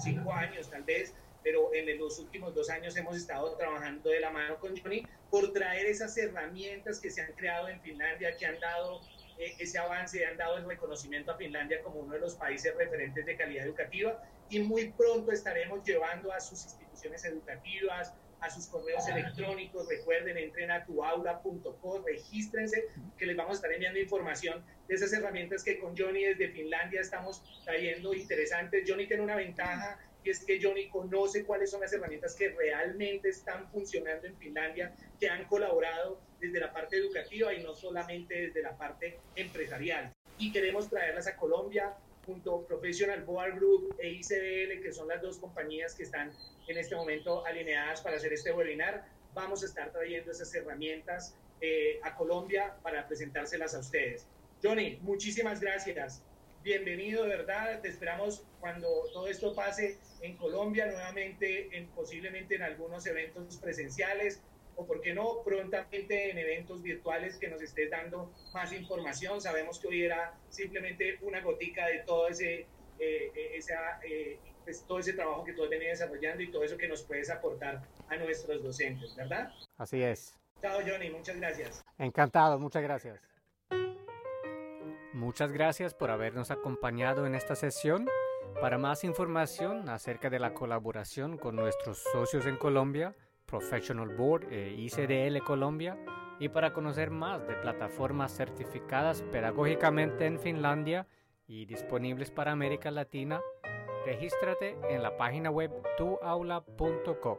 cinco 0.02 0.33
años 0.33 0.70
tal 0.70 0.83
vez, 0.85 1.14
pero 1.42 1.74
en 1.74 1.98
los 1.98 2.18
últimos 2.18 2.55
dos 2.55 2.70
años 2.70 2.96
hemos 2.96 3.16
estado 3.16 3.57
trabajando 3.57 4.11
de 4.11 4.20
la 4.20 4.31
mano 4.31 4.59
con 4.59 4.76
Johnny 4.76 5.07
por 5.31 5.52
traer 5.52 5.87
esas 5.87 6.16
herramientas 6.16 7.00
que 7.00 7.11
se 7.11 7.22
han 7.22 7.33
creado 7.33 7.68
en 7.68 7.81
Finlandia, 7.81 8.37
que 8.37 8.46
han 8.46 8.61
dado 8.61 9.00
eh, 9.38 9.55
ese 9.59 9.78
avance, 9.78 10.24
han 10.24 10.37
dado 10.37 10.59
el 10.59 10.66
reconocimiento 10.66 11.33
a 11.33 11.37
Finlandia 11.37 11.83
como 11.83 12.00
uno 12.00 12.14
de 12.14 12.20
los 12.20 12.37
países 12.37 12.74
referentes 12.76 13.26
de 13.26 13.37
calidad 13.37 13.66
educativa 13.66 14.22
y 14.48 14.61
muy 14.61 14.92
pronto 14.92 15.33
estaremos 15.33 15.83
llevando 15.85 16.33
a 16.33 16.40
sus 16.40 16.64
instituciones 16.64 17.24
educativas, 17.24 18.14
a 18.42 18.50
sus 18.50 18.66
correos 18.66 19.07
electrónicos. 19.09 19.88
Recuerden, 19.88 20.37
entren 20.37 20.70
a 20.70 20.85
tuaula.co, 20.85 22.05
regístrense, 22.07 22.88
que 23.16 23.26
les 23.26 23.37
vamos 23.37 23.52
a 23.52 23.57
estar 23.57 23.72
enviando 23.72 24.00
información 24.00 24.64
de 24.88 24.94
esas 24.94 25.12
herramientas 25.12 25.62
que 25.62 25.78
con 25.78 25.96
Johnny 25.96 26.24
desde 26.24 26.48
Finlandia 26.48 27.00
estamos 27.00 27.42
trayendo 27.64 28.12
interesantes. 28.12 28.85
Johnny 28.87 29.07
tiene 29.07 29.22
una 29.22 29.37
ventaja 29.37 29.98
y 30.24 30.31
es 30.31 30.44
que 30.44 30.61
Johnny 30.62 30.88
conoce 30.88 31.44
cuáles 31.44 31.70
son 31.70 31.81
las 31.81 31.92
herramientas 31.92 32.35
que 32.35 32.50
realmente 32.50 33.28
están 33.28 33.68
funcionando 33.70 34.26
en 34.26 34.37
Finlandia, 34.37 34.94
que 35.18 35.28
han 35.28 35.44
colaborado 35.46 36.20
desde 36.40 36.61
la 36.61 36.72
parte 36.72 36.96
educativa 36.96 37.55
y 37.55 37.62
no 37.62 37.74
solamente 37.74 38.48
desde 38.48 38.62
la 38.62 38.76
parte 38.76 39.18
empresarial. 39.37 40.12
Y 40.38 40.52
queremos 40.52 40.88
traerlas 40.88 41.26
a 41.26 41.37
Colombia 41.37 41.94
junto 42.26 42.64
Professional 42.66 43.22
Board 43.24 43.56
Group 43.56 43.96
e 43.98 44.08
ICBL, 44.11 44.82
que 44.82 44.92
son 44.92 45.08
las 45.08 45.20
dos 45.22 45.38
compañías 45.38 45.94
que 45.94 46.04
están 46.04 46.32
en 46.68 46.78
este 46.78 46.94
momento 46.94 47.44
alineadas 47.46 48.00
para 48.00 48.16
hacer 48.16 48.32
este 48.32 48.52
webinar. 48.52 49.04
Vamos 49.35 49.62
a 49.62 49.66
estar 49.66 49.92
trayendo 49.92 50.30
esas 50.30 50.54
herramientas 50.54 51.37
eh, 51.61 52.00
a 52.02 52.14
Colombia 52.16 52.76
para 52.82 53.06
presentárselas 53.06 53.74
a 53.74 53.80
ustedes. 53.80 54.26
Johnny, 54.62 54.98
muchísimas 55.02 55.61
gracias 55.61 56.22
bienvenido, 56.62 57.24
de 57.24 57.30
verdad. 57.30 57.80
Te 57.80 57.88
esperamos 57.88 58.44
cuando 58.61 58.88
todo 59.12 59.26
esto 59.26 59.54
pase 59.54 59.98
en 60.20 60.37
Colombia 60.37 60.87
nuevamente, 60.87 61.76
en, 61.76 61.88
posiblemente 61.88 62.54
en 62.54 62.62
algunos 62.62 63.06
eventos 63.06 63.56
presenciales. 63.56 64.40
O 64.76 64.87
por 64.87 65.00
qué 65.00 65.14
no 65.14 65.42
prontamente 65.44 66.30
en 66.30 66.38
eventos 66.38 66.82
virtuales 66.82 67.37
que 67.38 67.48
nos 67.48 67.62
estés 67.62 67.90
dando 67.90 68.32
más 68.52 68.72
información. 68.72 69.40
Sabemos 69.40 69.78
que 69.78 69.88
hoy 69.88 70.04
era 70.04 70.35
simplemente 70.48 71.18
una 71.22 71.40
gotica 71.40 71.87
de 71.87 72.00
todo 72.00 72.28
ese, 72.28 72.66
eh, 72.98 73.32
eh, 73.35 73.61
eh, 74.04 74.38
pues, 74.64 74.85
todo 74.87 74.98
ese 74.98 75.12
trabajo 75.12 75.44
que 75.44 75.52
tú 75.52 75.64
has 75.64 75.70
venido 75.70 75.90
desarrollando 75.90 76.42
y 76.42 76.50
todo 76.50 76.64
eso 76.64 76.76
que 76.76 76.88
nos 76.88 77.02
puedes 77.02 77.30
aportar 77.30 77.82
a 78.08 78.16
nuestros 78.16 78.62
docentes, 78.62 79.14
¿verdad? 79.16 79.50
Así 79.76 80.02
es. 80.02 80.38
Chao 80.61 80.80
Johnny, 80.87 81.11
muchas 81.11 81.37
gracias. 81.37 81.85
Encantado, 81.98 82.58
muchas 82.58 82.82
gracias. 82.82 83.20
Muchas 85.12 85.52
gracias 85.52 85.92
por 85.92 86.11
habernos 86.11 86.50
acompañado 86.50 87.26
en 87.26 87.35
esta 87.35 87.54
sesión. 87.54 88.08
Para 88.61 88.78
más 88.78 89.04
información 89.04 89.88
acerca 89.88 90.30
de 90.30 90.38
la 90.38 90.54
colaboración 90.54 91.37
con 91.37 91.56
nuestros 91.56 91.98
socios 91.98 92.46
en 92.46 92.56
Colombia, 92.56 93.14
Professional 93.52 94.08
Board 94.08 94.50
e 94.50 94.72
ICDL 94.78 95.44
Colombia, 95.44 95.98
y 96.38 96.48
para 96.48 96.72
conocer 96.72 97.10
más 97.10 97.46
de 97.46 97.54
plataformas 97.56 98.34
certificadas 98.34 99.20
pedagógicamente 99.30 100.24
en 100.24 100.40
Finlandia 100.40 101.06
y 101.46 101.66
disponibles 101.66 102.30
para 102.30 102.52
América 102.52 102.90
Latina, 102.90 103.42
regístrate 104.06 104.78
en 104.88 105.02
la 105.02 105.18
página 105.18 105.50
web 105.50 105.70
tuaula.co. 105.98 107.38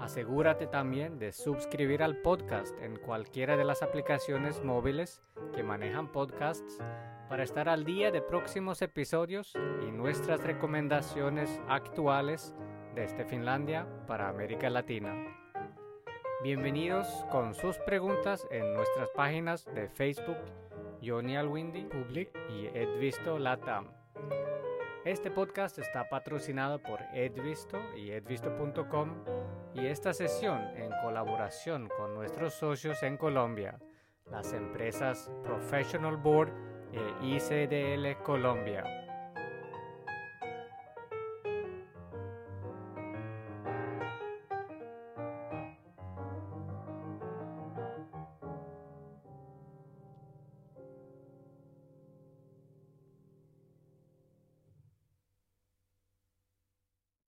Asegúrate 0.00 0.66
también 0.66 1.18
de 1.18 1.32
suscribir 1.32 2.02
al 2.02 2.16
podcast 2.22 2.74
en 2.80 2.96
cualquiera 2.96 3.58
de 3.58 3.64
las 3.64 3.82
aplicaciones 3.82 4.64
móviles 4.64 5.22
que 5.54 5.62
manejan 5.62 6.10
podcasts 6.10 6.78
para 7.28 7.42
estar 7.42 7.68
al 7.68 7.84
día 7.84 8.10
de 8.10 8.22
próximos 8.22 8.80
episodios 8.80 9.52
y 9.86 9.90
nuestras 9.90 10.42
recomendaciones 10.42 11.60
actuales 11.68 12.54
desde 12.94 13.24
Finlandia 13.24 13.86
para 14.06 14.28
América 14.28 14.70
Latina. 14.70 15.14
Bienvenidos 16.42 17.06
con 17.30 17.54
sus 17.54 17.76
preguntas 17.78 18.46
en 18.50 18.72
nuestras 18.74 19.08
páginas 19.10 19.66
de 19.74 19.88
Facebook, 19.88 20.38
Johnny 21.04 21.36
Alwindi 21.36 21.82
Public 21.84 22.30
y 22.48 22.66
Edvisto 22.66 23.38
Latam. 23.38 23.88
Este 25.04 25.30
podcast 25.30 25.78
está 25.78 26.08
patrocinado 26.08 26.82
por 26.82 27.00
Edvisto 27.14 27.78
y 27.96 28.10
edvisto.com 28.10 29.24
y 29.74 29.86
esta 29.86 30.12
sesión 30.12 30.60
en 30.76 30.90
colaboración 31.02 31.88
con 31.96 32.14
nuestros 32.14 32.54
socios 32.54 33.02
en 33.02 33.16
Colombia, 33.16 33.78
las 34.30 34.52
empresas 34.52 35.30
Professional 35.42 36.16
Board 36.16 36.52
e 36.92 37.26
ICDL 37.26 38.22
Colombia. 38.22 39.09